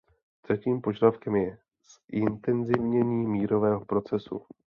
Třetím 0.41 0.81
požadavkem 0.81 1.35
je 1.35 1.57
zintenzivnění 2.13 3.27
mírového 3.27 3.85
procesu. 3.85 4.41